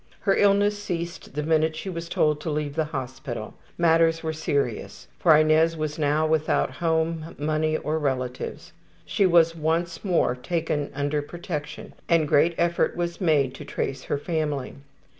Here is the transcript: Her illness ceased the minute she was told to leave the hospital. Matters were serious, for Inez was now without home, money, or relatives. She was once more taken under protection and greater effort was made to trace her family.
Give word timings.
Her 0.21 0.35
illness 0.35 0.81
ceased 0.81 1.35
the 1.35 1.43
minute 1.43 1.75
she 1.75 1.87
was 1.87 2.09
told 2.09 2.41
to 2.41 2.49
leave 2.49 2.73
the 2.73 2.85
hospital. 2.85 3.53
Matters 3.77 4.23
were 4.23 4.33
serious, 4.33 5.07
for 5.19 5.37
Inez 5.37 5.77
was 5.77 5.99
now 5.99 6.25
without 6.25 6.71
home, 6.71 7.35
money, 7.37 7.77
or 7.77 7.99
relatives. 7.99 8.73
She 9.05 9.27
was 9.27 9.55
once 9.55 10.03
more 10.03 10.33
taken 10.35 10.89
under 10.95 11.21
protection 11.21 11.93
and 12.09 12.27
greater 12.27 12.55
effort 12.57 12.95
was 12.95 13.21
made 13.21 13.53
to 13.53 13.63
trace 13.63 14.05
her 14.05 14.17
family. 14.17 14.73